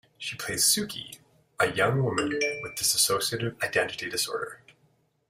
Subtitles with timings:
[0.17, 1.19] She plays Suki,
[1.59, 2.29] a young woman
[2.63, 4.63] with dissociative identity disorder.